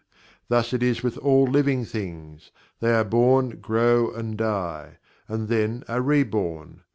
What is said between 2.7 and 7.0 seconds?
they are born, grow, and die and then are reborn.